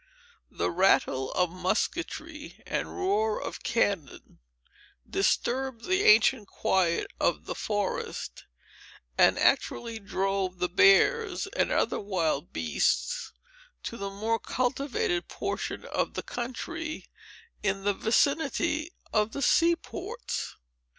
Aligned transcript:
The 0.49 0.71
rattle 0.71 1.31
of 1.33 1.51
musketry 1.51 2.63
and 2.65 2.97
roar 2.97 3.39
of 3.39 3.61
cannon 3.61 4.39
disturbed 5.07 5.85
the 5.85 6.01
ancient 6.01 6.47
quiet 6.47 7.11
of 7.19 7.45
the 7.45 7.53
forest, 7.53 8.45
and 9.15 9.37
actually 9.37 9.99
drove 9.99 10.57
the 10.57 10.69
bears 10.69 11.45
and 11.45 11.71
other 11.71 11.99
wild 11.99 12.51
beasts 12.51 13.31
to 13.83 13.95
the 13.95 14.09
more 14.09 14.39
cultivated 14.39 15.27
portion 15.27 15.85
of 15.85 16.15
the 16.15 16.23
country 16.23 17.05
in 17.61 17.83
the 17.83 17.93
vicinity 17.93 18.93
of 19.13 19.33
the 19.33 19.41
sea 19.43 19.75
ports. 19.75 20.55